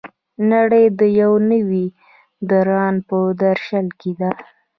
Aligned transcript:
نړۍ 0.51 0.85
د 0.99 1.01
یو 1.21 1.31
نوي 1.51 1.85
دوران 2.49 2.95
په 3.07 3.17
درشل 3.41 3.87
کې 3.99 4.11
ده. 4.19 4.29